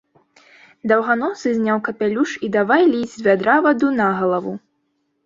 Даўганосы 0.91 1.51
зняў 1.57 1.77
капялюш 1.87 2.31
і 2.47 2.49
давай 2.57 2.81
ліць 2.93 3.11
з 3.15 3.19
вядра 3.29 3.55
ваду 3.67 3.91
на 4.01 4.09
галаву. 4.23 4.57